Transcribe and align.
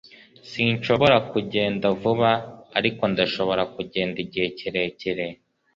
sinshobora 0.49 1.17
kugenda 1.31 1.85
vuba, 2.01 2.31
ariko 2.77 3.01
ndashobora 3.11 3.63
kugenda 3.75 4.17
igihe 4.25 4.47
kirekire 4.57 5.25